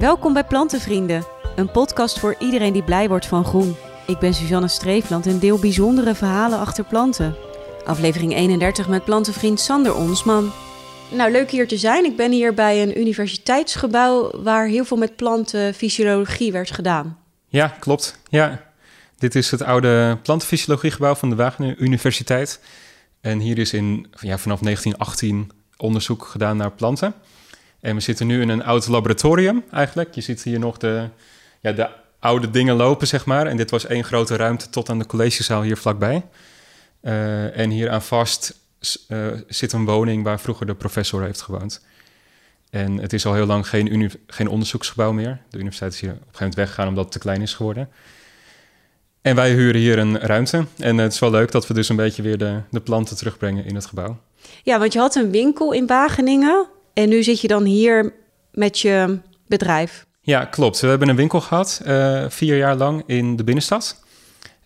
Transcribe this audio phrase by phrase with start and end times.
[0.00, 1.24] Welkom bij Plantenvrienden,
[1.56, 3.76] een podcast voor iedereen die blij wordt van groen.
[4.06, 7.36] Ik ben Suzanne Streefland en deel bijzondere verhalen achter planten.
[7.84, 10.52] Aflevering 31 met plantenvriend Sander Onsman.
[11.10, 12.04] Nou, leuk hier te zijn.
[12.04, 17.18] Ik ben hier bij een universiteitsgebouw waar heel veel met plantenfysiologie werd gedaan.
[17.46, 18.18] Ja, klopt.
[18.28, 18.62] Ja.
[19.18, 22.60] Dit is het oude plantenfysiologiegebouw van de Wageningen Universiteit.
[23.20, 27.14] En hier is in, ja, vanaf 1918 onderzoek gedaan naar planten.
[27.80, 30.14] En we zitten nu in een oud laboratorium eigenlijk.
[30.14, 31.08] Je ziet hier nog de,
[31.60, 31.88] ja, de
[32.18, 33.46] oude dingen lopen, zeg maar.
[33.46, 36.26] En dit was één grote ruimte tot aan de collegezaal hier vlakbij.
[37.02, 38.54] Uh, en hier aan vast
[39.08, 41.84] uh, zit een woning waar vroeger de professor heeft gewoond.
[42.70, 45.40] En het is al heel lang geen, geen onderzoeksgebouw meer.
[45.50, 47.88] De universiteit is hier op een gegeven moment weggegaan omdat het te klein is geworden.
[49.22, 50.66] En wij huren hier een ruimte.
[50.78, 53.64] En het is wel leuk dat we dus een beetje weer de, de planten terugbrengen
[53.64, 54.18] in het gebouw.
[54.62, 56.66] Ja, want je had een winkel in Wageningen.
[56.92, 58.12] En nu zit je dan hier
[58.52, 60.06] met je bedrijf.
[60.20, 60.80] Ja, klopt.
[60.80, 64.04] We hebben een winkel gehad, uh, vier jaar lang in de binnenstad.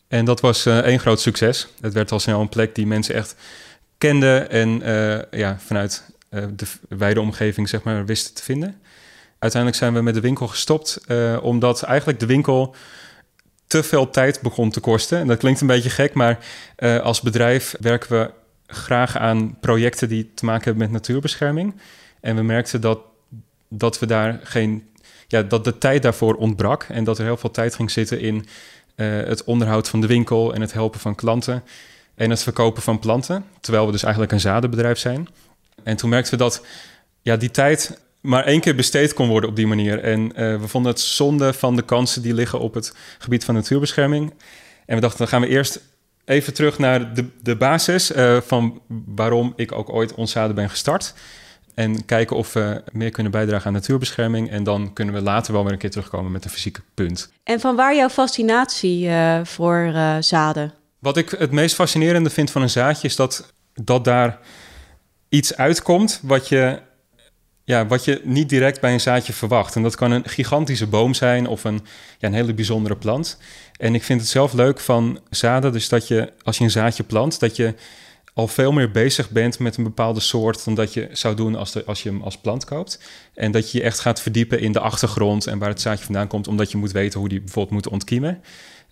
[0.08, 1.68] En dat was uh, één groot succes.
[1.80, 3.36] Het werd al snel een plek die mensen echt
[3.98, 8.80] kenden en uh, ja, vanuit de wijde omgeving zeg maar wisten te vinden.
[9.38, 11.00] Uiteindelijk zijn we met de winkel gestopt,
[11.42, 12.74] omdat eigenlijk de winkel
[13.66, 15.18] te veel tijd begon te kosten.
[15.18, 16.38] En dat klinkt een beetje gek, maar
[17.02, 18.30] als bedrijf werken we
[18.66, 21.74] graag aan projecten die te maken hebben met natuurbescherming.
[22.24, 22.98] En we merkten dat,
[23.68, 24.88] dat we daar geen.
[25.28, 26.82] Ja, dat de tijd daarvoor ontbrak.
[26.82, 28.34] En dat er heel veel tijd ging zitten in
[28.96, 31.62] uh, het onderhoud van de winkel en het helpen van klanten.
[32.14, 33.44] En het verkopen van planten.
[33.60, 35.28] Terwijl we dus eigenlijk een zadenbedrijf zijn.
[35.82, 36.64] En toen merkten we dat
[37.22, 40.00] ja, die tijd maar één keer besteed kon worden op die manier.
[40.00, 43.54] En uh, we vonden het zonde van de kansen die liggen op het gebied van
[43.54, 44.32] natuurbescherming.
[44.86, 45.80] En we dachten, dan gaan we eerst
[46.24, 51.14] even terug naar de, de basis uh, van waarom ik ook ooit Onzaden ben gestart.
[51.74, 54.50] En kijken of we meer kunnen bijdragen aan natuurbescherming.
[54.50, 57.32] En dan kunnen we later wel weer een keer terugkomen met een fysieke punt.
[57.42, 60.72] En van waar jouw fascinatie uh, voor uh, zaden?
[60.98, 64.38] Wat ik het meest fascinerende vind van een zaadje is dat, dat daar
[65.28, 66.80] iets uitkomt wat je,
[67.64, 69.76] ja, wat je niet direct bij een zaadje verwacht.
[69.76, 71.86] En dat kan een gigantische boom zijn of een,
[72.18, 73.38] ja, een hele bijzondere plant.
[73.76, 77.02] En ik vind het zelf leuk van zaden, dus dat je als je een zaadje
[77.02, 77.74] plant, dat je
[78.34, 81.72] al veel meer bezig bent met een bepaalde soort dan dat je zou doen als,
[81.72, 83.00] de, als je hem als plant koopt.
[83.34, 86.26] En dat je je echt gaat verdiepen in de achtergrond en waar het zaadje vandaan
[86.26, 88.42] komt, omdat je moet weten hoe die bijvoorbeeld moet ontkiemen.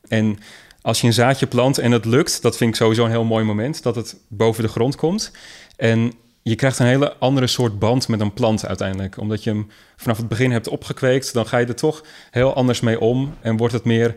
[0.08, 0.38] En
[0.82, 3.44] als je een zaadje plant en het lukt, dat vind ik sowieso een heel mooi
[3.44, 5.30] moment, dat het boven de grond komt.
[5.76, 9.16] En je krijgt een hele andere soort band met een plant uiteindelijk.
[9.16, 12.80] Omdat je hem vanaf het begin hebt opgekweekt, dan ga je er toch heel anders
[12.80, 14.14] mee om en wordt het meer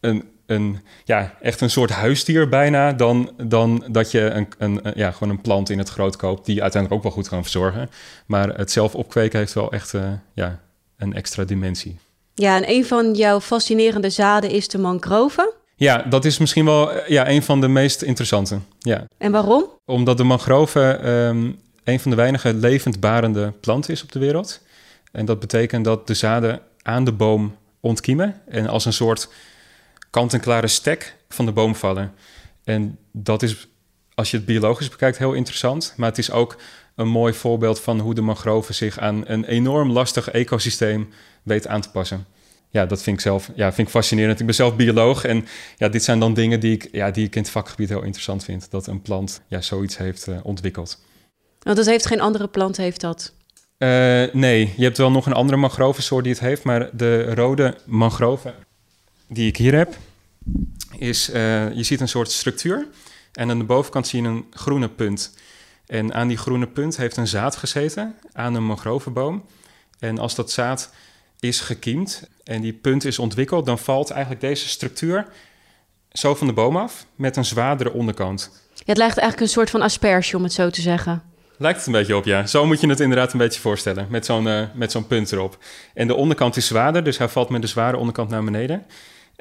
[0.00, 5.10] een, een, ja, echt een soort huisdier bijna, dan, dan dat je een, een, ja,
[5.10, 7.90] gewoon een plant in het groot koopt, die uiteindelijk ook wel goed kan verzorgen.
[8.26, 10.60] Maar het zelf opkweken heeft wel echt uh, ja,
[10.96, 11.98] een extra dimensie.
[12.34, 15.52] Ja, en een van jouw fascinerende zaden is de mangrove.
[15.76, 18.58] Ja, dat is misschien wel eh, ja, een van de meest interessante.
[18.78, 19.04] Ja.
[19.18, 19.64] En waarom?
[19.84, 24.60] Omdat de mangrove um, een van de weinige levendbarende planten is op de wereld.
[25.12, 29.28] En dat betekent dat de zaden aan de boom ontkiemen en als een soort
[30.12, 32.14] kant-en-klare stek van de boom vallen.
[32.64, 33.68] En dat is,
[34.14, 35.94] als je het biologisch bekijkt, heel interessant.
[35.96, 36.56] Maar het is ook
[36.94, 41.08] een mooi voorbeeld van hoe de mangrove zich aan een enorm lastig ecosysteem
[41.42, 42.26] weet aan te passen.
[42.70, 44.40] Ja, dat vind ik zelf ja, vind ik fascinerend.
[44.40, 45.46] Ik ben zelf bioloog en
[45.76, 48.44] ja, dit zijn dan dingen die ik, ja, die ik in het vakgebied heel interessant
[48.44, 48.70] vind.
[48.70, 50.98] Dat een plant ja, zoiets heeft uh, ontwikkeld.
[51.58, 53.32] Want dat heeft geen andere plant heeft dat?
[53.78, 53.88] Uh,
[54.32, 58.54] nee, je hebt wel nog een andere mangrovensoort die het heeft, maar de rode mangrove
[59.32, 59.96] die ik hier heb,
[60.98, 62.86] is, uh, je ziet een soort structuur.
[63.32, 65.34] En aan de bovenkant zie je een groene punt.
[65.86, 69.44] En aan die groene punt heeft een zaad gezeten aan een mangroveboom.
[69.98, 70.92] En als dat zaad
[71.40, 75.26] is gekiemd en die punt is ontwikkeld, dan valt eigenlijk deze structuur
[76.12, 78.50] zo van de boom af met een zwaardere onderkant.
[78.74, 81.22] Ja, het lijkt eigenlijk een soort van asperge, om het zo te zeggen.
[81.56, 82.46] Lijkt het een beetje op, ja.
[82.46, 85.58] Zo moet je het inderdaad een beetje voorstellen, met zo'n uh, met zo'n punt erop.
[85.94, 88.86] En de onderkant is zwaarder, dus hij valt met de zware onderkant naar beneden.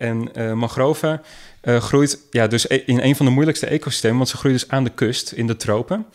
[0.02, 1.22] En uh, mangrove
[1.64, 4.70] uh, groeit ja, dus e-, in een van de moeilijkste ecosystemen, want ze groeit dus
[4.70, 6.06] aan de kust, in de tropen,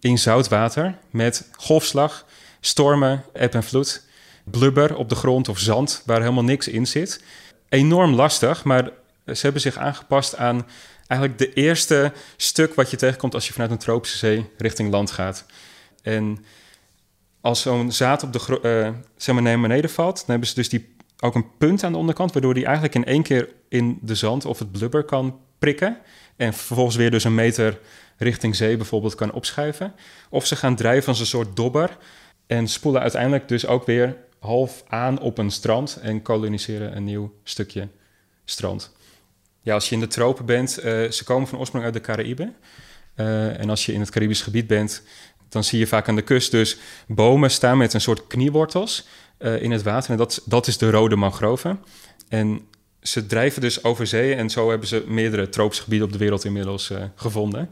[0.00, 2.26] in zout water, met golfslag,
[2.60, 4.02] stormen, eb en vloed,
[4.44, 7.22] blubber op de grond of zand, waar helemaal niks in zit.
[7.68, 8.90] Enorm lastig, maar
[9.26, 10.66] ze hebben zich aangepast aan
[11.06, 15.10] eigenlijk de eerste stuk wat je tegenkomt als je vanuit een tropische zee richting land
[15.10, 15.44] gaat.
[16.02, 16.44] En
[17.40, 20.68] als zo'n zaad op de uh, zeg maar naar beneden valt, dan hebben ze dus
[20.68, 24.14] die ook een punt aan de onderkant, waardoor die eigenlijk in één keer in de
[24.14, 25.98] zand of het blubber kan prikken.
[26.36, 27.80] En vervolgens weer dus een meter
[28.16, 29.94] richting zee bijvoorbeeld kan opschuiven.
[30.30, 31.98] Of ze gaan drijven als een soort dobber
[32.46, 37.32] en spoelen uiteindelijk dus ook weer half aan op een strand en koloniseren een nieuw
[37.42, 37.88] stukje
[38.44, 38.96] strand.
[39.60, 42.56] Ja, als je in de tropen bent, uh, ze komen van oorsprong uit de Caraïben.
[43.16, 45.02] Uh, en als je in het Caribisch gebied bent,
[45.48, 49.06] dan zie je vaak aan de kust dus bomen staan met een soort kniewortels
[49.38, 50.10] uh, in het water.
[50.10, 51.76] En dat, dat is de rode mangrove.
[52.28, 52.60] En
[53.02, 56.44] ze drijven dus over zee en zo hebben ze meerdere tropische gebieden op de wereld
[56.44, 57.70] inmiddels gevonden.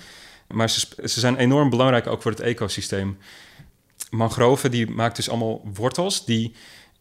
[0.49, 3.19] Maar ze, ze zijn enorm belangrijk ook voor het ecosysteem.
[4.11, 6.53] Mangroven die maakt dus allemaal wortels die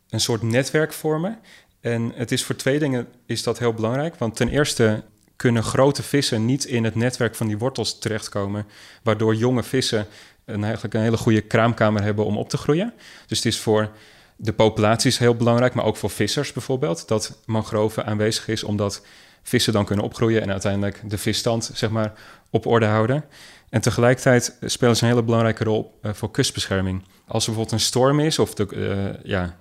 [0.09, 1.39] een soort netwerk vormen.
[1.81, 4.15] En het is voor twee dingen is dat heel belangrijk.
[4.15, 5.03] Want ten eerste
[5.35, 8.65] kunnen grote vissen niet in het netwerk van die wortels terechtkomen,
[9.03, 10.07] waardoor jonge vissen
[10.45, 12.93] een, eigenlijk een hele goede kraamkamer hebben om op te groeien.
[13.27, 13.89] Dus het is voor
[14.35, 19.01] de populaties heel belangrijk, maar ook voor vissers bijvoorbeeld, dat mangroven aanwezig is, omdat
[19.43, 22.13] vissen dan kunnen opgroeien en uiteindelijk de visstand zeg maar,
[22.49, 23.25] op orde houden.
[23.69, 27.01] En tegelijkertijd spelen ze een hele belangrijke rol uh, voor kustbescherming.
[27.27, 29.55] Als er bijvoorbeeld een storm is of de, uh, ja,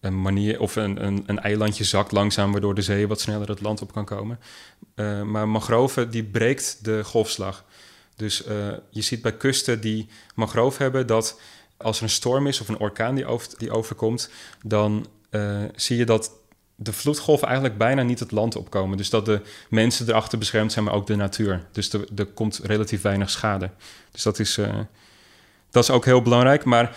[0.00, 3.82] een manier of een, een, eilandje zakt langzaam, waardoor de zee wat sneller het land
[3.82, 4.38] op kan komen.
[4.94, 7.64] Uh, maar mangrove die breekt de golfslag.
[8.18, 8.42] Dus
[8.90, 11.40] je ziet bij kusten die mangrove hebben dat
[11.76, 14.30] als er een storm is of een orkaan die, over, die overkomt,
[14.62, 15.06] dan
[15.74, 16.30] zie je dat
[16.80, 18.96] de vloedgolven eigenlijk bijna niet het land opkomen.
[18.96, 21.66] Dus dat de mensen erachter beschermd zijn, maar ook de natuur.
[21.72, 23.70] Dus er, komt relatief weinig schade.
[24.10, 24.78] Dus dat is, uh,
[25.70, 26.64] dat is ook heel belangrijk.
[26.64, 26.96] Maar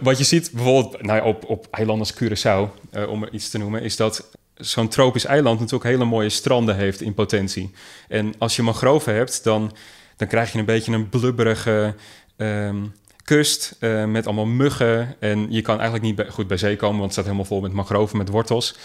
[0.00, 3.82] wat je ziet bijvoorbeeld nou op, op eilanden als Curaçao, om er iets te noemen,
[3.82, 7.70] is dat zo'n tropisch eiland natuurlijk hele mooie stranden heeft in potentie.
[8.08, 9.72] En als je mangroven hebt, dan,
[10.20, 11.94] dan krijg je een beetje een blubberige...
[12.36, 12.92] Um,
[13.24, 15.14] kust uh, met allemaal muggen.
[15.18, 17.72] En je kan eigenlijk niet goed bij zee komen, want het staat helemaal vol met
[17.72, 18.78] mangroven, met wortels.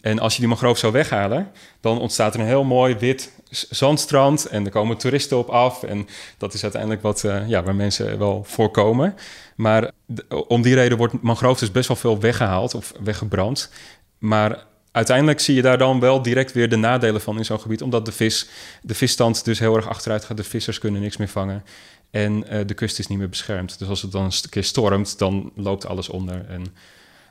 [0.00, 1.50] En als je die mangrove zou weghalen,
[1.80, 4.46] dan ontstaat er een heel mooi wit zandstrand.
[4.46, 5.82] En er komen toeristen op af.
[5.82, 9.14] En dat is uiteindelijk wat, uh, ja, waar mensen wel voorkomen.
[9.56, 9.90] Maar
[10.28, 13.70] om die reden wordt mangrove dus best wel veel weggehaald of weggebrand.
[14.18, 17.82] Maar uiteindelijk zie je daar dan wel direct weer de nadelen van in zo'n gebied.
[17.82, 18.48] Omdat de, vis,
[18.82, 20.36] de visstand dus heel erg achteruit gaat.
[20.36, 21.64] De vissers kunnen niks meer vangen.
[22.10, 23.78] En uh, de kust is niet meer beschermd.
[23.78, 26.46] Dus als het dan een keer stormt, dan loopt alles onder.
[26.48, 26.66] En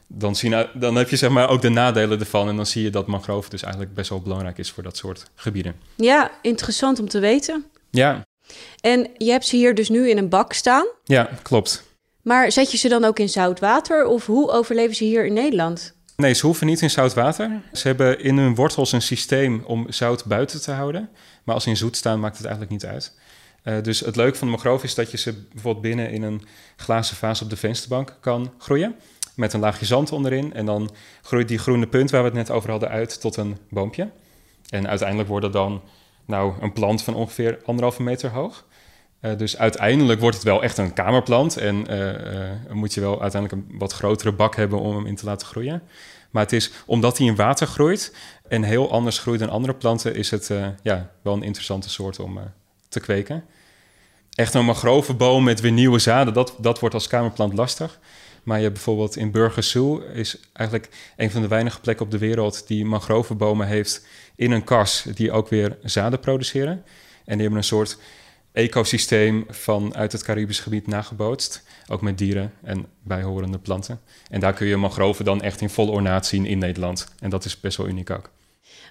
[0.08, 2.48] dan, zie je, dan heb je zeg maar ook de nadelen ervan.
[2.48, 5.26] En dan zie je dat mangrove dus eigenlijk best wel belangrijk is voor dat soort
[5.36, 5.76] gebieden.
[5.96, 7.66] Ja, interessant om te weten.
[7.90, 8.28] Ja.
[8.82, 10.86] En je hebt ze hier dus nu in een bak staan.
[11.04, 11.84] Ja, klopt.
[12.22, 14.06] Maar zet je ze dan ook in zout water?
[14.06, 15.94] Of hoe overleven ze hier in Nederland?
[16.20, 17.62] Nee, ze hoeven niet in zout water.
[17.74, 21.10] Ze hebben in hun wortels een systeem om zout buiten te houden.
[21.44, 23.18] Maar als ze in zoet staan, maakt het eigenlijk niet uit.
[23.64, 26.42] Uh, dus het leuke van de mangrove is dat je ze bijvoorbeeld binnen in een
[26.76, 28.96] glazen vaas op de vensterbank kan groeien.
[29.36, 30.54] Met een laagje zand onderin.
[30.54, 33.58] En dan groeit die groene punt waar we het net over hadden uit tot een
[33.70, 34.10] boompje.
[34.70, 35.82] En uiteindelijk wordt dan
[36.26, 38.66] nou, een plant van ongeveer anderhalve meter hoog.
[39.22, 41.58] Uh, dus uiteindelijk wordt het wel echt een kamerplant.
[41.58, 45.26] En uh, moet je wel uiteindelijk een wat grotere bak hebben om hem in te
[45.26, 45.82] laten groeien.
[46.30, 48.16] Maar het is, omdat hij in water groeit
[48.48, 50.52] en heel anders groeit dan andere planten, is het
[50.82, 52.40] ja, wel een interessante soort om
[52.90, 53.44] te kweken.
[54.34, 58.00] Echt een mangrovenboom met weer nieuwe zaden, dat, dat wordt als kamerplant lastig.
[58.44, 62.18] Maar je hebt bijvoorbeeld in Burgersoe is eigenlijk een van de weinige plekken op de
[62.18, 64.06] wereld die mangrovenbomen heeft
[64.36, 66.84] in een kas die ook weer zaden produceren.
[67.26, 67.98] En die hebben een soort
[68.52, 71.64] ecosysteem vanuit het Caribisch gebied nagebootst.
[71.88, 74.00] Ook met dieren en bijhorende planten.
[74.30, 77.08] En daar kun je mangroven dan echt in volle ornaat zien in Nederland.
[77.20, 78.30] En dat is best wel uniek ook.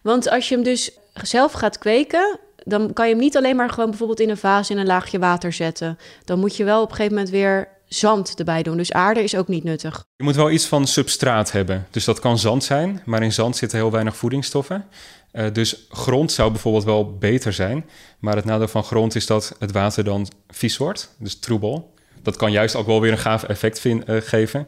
[0.02, 3.70] Want als je hem dus zelf gaat kweken, dan kan je hem niet alleen maar
[3.70, 5.98] gewoon bijvoorbeeld in een vaas in een laagje water zetten.
[6.24, 8.76] Dan moet je wel op een gegeven moment weer zand erbij doen.
[8.76, 10.04] Dus aarde is ook niet nuttig.
[10.16, 11.86] Je moet wel iets van substraat hebben.
[11.90, 14.84] Dus dat kan zand zijn, maar in zand zitten heel weinig voedingsstoffen.
[15.32, 17.84] Uh, dus grond zou bijvoorbeeld wel beter zijn.
[18.18, 21.94] Maar het nadeel van grond is dat het water dan vies wordt, dus troebel.
[22.22, 24.66] Dat kan juist ook wel weer een gaaf effect vind, uh, geven.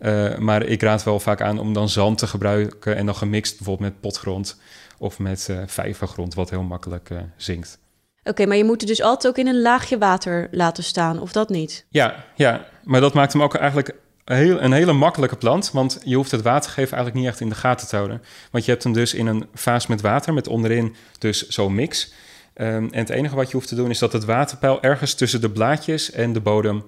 [0.00, 3.56] Uh, maar ik raad wel vaak aan om dan zand te gebruiken en dan gemixt
[3.56, 4.60] bijvoorbeeld met potgrond
[4.98, 7.78] of met vijvergrond, wat heel makkelijk zinkt.
[8.20, 11.20] Oké, okay, maar je moet het dus altijd ook in een laagje water laten staan,
[11.20, 11.86] of dat niet?
[11.88, 12.66] Ja, ja.
[12.84, 15.70] maar dat maakt hem ook eigenlijk heel, een hele makkelijke plant.
[15.70, 18.22] Want je hoeft het watergeven eigenlijk niet echt in de gaten te houden.
[18.50, 22.12] Want je hebt hem dus in een vaas met water, met onderin dus zo'n mix.
[22.56, 25.40] Um, en het enige wat je hoeft te doen is dat het waterpeil ergens tussen
[25.40, 26.84] de blaadjes en de bodem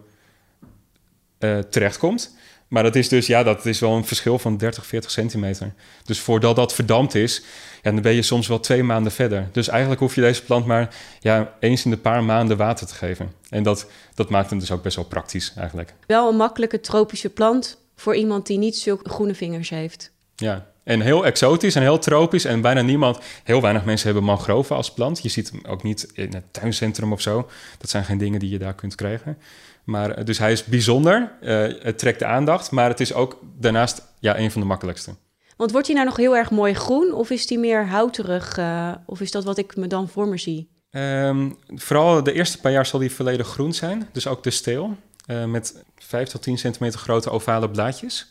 [1.45, 2.35] uh, terechtkomt.
[2.69, 5.73] Maar dat is dus, ja, dat is wel een verschil van 30, 40 centimeter.
[6.05, 7.43] Dus voordat dat verdampt is,
[7.83, 9.49] ja, dan ben je soms wel twee maanden verder.
[9.53, 12.95] Dus eigenlijk hoef je deze plant maar ja, eens in de paar maanden water te
[12.95, 13.33] geven.
[13.49, 15.95] En dat, dat maakt hem dus ook best wel praktisch eigenlijk.
[16.07, 20.11] Wel een makkelijke tropische plant voor iemand die niet zulke groene vingers heeft.
[20.37, 22.45] Ja, En heel exotisch en heel tropisch.
[22.45, 25.23] En bijna niemand, heel weinig mensen hebben mangroven als plant.
[25.23, 27.49] Je ziet hem ook niet in het tuincentrum of zo.
[27.79, 29.39] Dat zijn geen dingen die je daar kunt krijgen.
[29.85, 31.33] Maar, eh, dus hij is bijzonder.
[31.43, 32.71] Uh, het trekt de aandacht.
[32.71, 35.15] Maar het is ook daarnaast ja, een van de makkelijkste.
[35.57, 37.13] Want wordt hij nou nog heel erg mooi groen?
[37.13, 38.59] Of is hij meer houterig?
[38.59, 40.73] Uh, of is dat wat ik me dan voor me zie?
[40.91, 44.09] Um, vooral de eerste paar jaar zal hij volledig groen zijn.
[44.13, 44.97] Dus ook de steel.
[45.27, 48.31] Uh, met 5 tot 10 centimeter grote ovale blaadjes.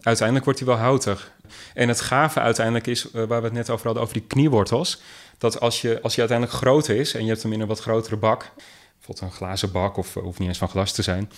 [0.00, 1.32] Uiteindelijk wordt hij wel houtig.
[1.74, 5.00] En het gave uiteindelijk is, uh, waar we het net over hadden, over die kniewortels.
[5.38, 7.80] Dat als je, als je uiteindelijk groot is en je hebt hem in een wat
[7.80, 8.50] grotere bak,
[8.96, 11.30] bijvoorbeeld een glazen bak of hoeft niet eens van glas te zijn,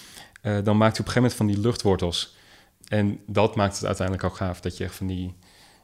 [0.43, 2.37] uh, dan maakt hij op een gegeven moment van die luchtwortels.
[2.89, 5.35] En dat maakt het uiteindelijk ook gaaf, dat je echt van die,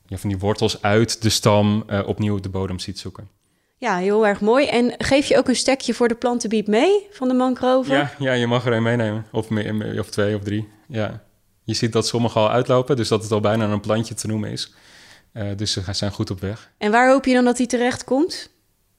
[0.06, 3.28] ja, van die wortels uit de stam opnieuw de bodem ziet zoeken.
[3.78, 4.66] Ja, heel erg mooi.
[4.66, 7.92] En geef je ook een stekje voor de plantenbiep mee van de mangrove?
[7.92, 9.26] Ja, ja je mag er een meenemen.
[9.33, 10.68] Of, mee, of twee of drie.
[10.88, 11.25] Ja.
[11.67, 14.51] Je ziet dat sommige al uitlopen, dus dat het al bijna een plantje te noemen
[14.51, 14.75] is.
[15.33, 16.71] Uh, dus ze zijn goed op weg.
[16.79, 18.51] En waar hoop je dan dat hij terecht komt?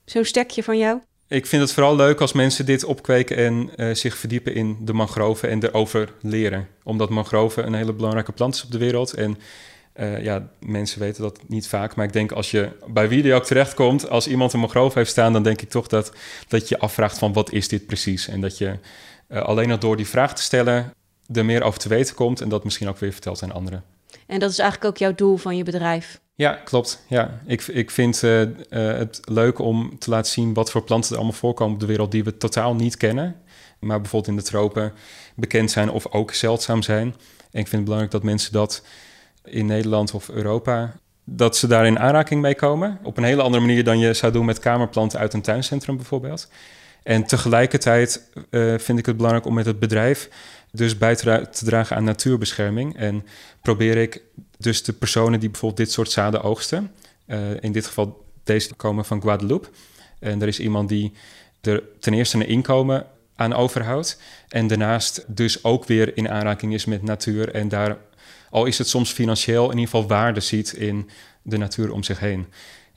[0.06, 1.00] Zo'n stekje van jou?
[1.28, 4.94] Ik vind het vooral leuk als mensen dit opkweken en uh, zich verdiepen in de
[4.94, 6.68] mangroven en erover leren.
[6.84, 9.14] Omdat mangroven een hele belangrijke plant is op de wereld.
[9.14, 9.38] En
[9.96, 11.96] uh, ja, mensen weten dat niet vaak.
[11.96, 15.12] Maar ik denk als je bij wie die ook terechtkomt, als iemand een mangrove heeft
[15.12, 16.12] staan, dan denk ik toch dat,
[16.48, 18.28] dat je afvraagt van wat is dit precies?
[18.28, 18.80] En dat je
[19.30, 20.94] uh, alleen al door die vraag te stellen
[21.34, 23.84] er meer over te weten komt en dat misschien ook weer vertelt aan anderen.
[24.28, 26.20] En dat is eigenlijk ook jouw doel van je bedrijf?
[26.36, 27.04] Ja, klopt.
[27.08, 31.12] Ja, ik, ik vind uh, uh, het leuk om te laten zien wat voor planten
[31.12, 33.36] er allemaal voorkomen op de wereld die we totaal niet kennen.
[33.80, 34.94] Maar bijvoorbeeld in de tropen
[35.36, 37.08] bekend zijn of ook zeldzaam zijn.
[37.52, 38.84] En ik vind het belangrijk dat mensen dat
[39.44, 43.00] in Nederland of Europa, dat ze daar in aanraking mee komen.
[43.04, 46.50] Op een hele andere manier dan je zou doen met kamerplanten uit een tuincentrum bijvoorbeeld.
[47.04, 50.30] En tegelijkertijd uh, vind ik het belangrijk om met het bedrijf
[50.72, 52.98] dus bij te, dragen aan natuurbescherming.
[52.98, 53.26] En
[53.62, 54.22] probeer ik
[54.58, 56.92] dus de personen die bijvoorbeeld dit soort zaden oogsten,
[57.28, 59.70] uh, in dit geval deze komen van Guadeloupe.
[60.20, 61.14] En er is iemand die
[61.62, 63.06] er ten eerste een inkomen
[63.36, 64.22] aan overhoudt.
[64.50, 67.98] En daarnaast dus ook weer in aanraking is met natuur en daar
[68.50, 71.10] al is het soms financieel, in ieder geval waarde ziet in
[71.42, 72.48] de natuur om zich heen.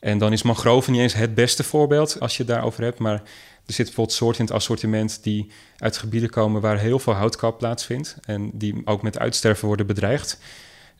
[0.00, 3.22] En dan is mangrove niet eens het beste voorbeeld als je het daarover hebt, maar
[3.66, 7.58] er zit bijvoorbeeld soorten in het assortiment die uit gebieden komen waar heel veel houtkap
[7.58, 10.38] plaatsvindt en die ook met uitsterven worden bedreigd.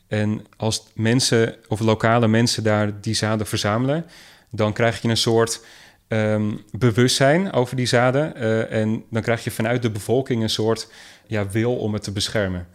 [0.07, 4.05] En als mensen of lokale mensen daar die zaden verzamelen,
[4.49, 5.61] dan krijg je een soort
[6.07, 8.33] um, bewustzijn over die zaden.
[8.37, 10.87] Uh, en dan krijg je vanuit de bevolking een soort
[11.27, 12.67] ja, wil om het te beschermen.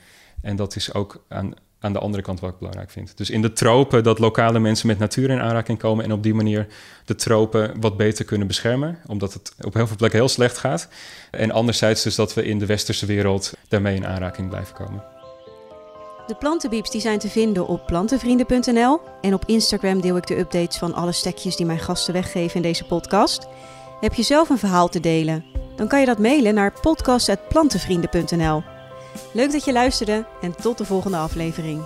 [0.42, 1.54] En dat is ook aan,
[1.86, 3.16] aan de andere kant wat ik belangrijk vind.
[3.16, 6.34] Dus in de tropen dat lokale mensen met natuur in aanraking komen en op die
[6.34, 6.66] manier
[7.04, 10.88] de tropen wat beter kunnen beschermen, omdat het op heel veel plekken heel slecht gaat.
[11.30, 15.02] En anderzijds dus dat we in de westerse wereld daarmee in aanraking blijven komen.
[16.26, 20.78] De plantenbieps die zijn te vinden op plantenvrienden.nl en op Instagram deel ik de updates
[20.78, 23.46] van alle stekjes die mijn gasten weggeven in deze podcast.
[24.00, 25.44] Heb je zelf een verhaal te delen?
[25.76, 28.75] Dan kan je dat mailen naar podcast.plantenvrienden.nl.
[29.32, 31.84] Leuk dat je luisterde en tot de volgende aflevering.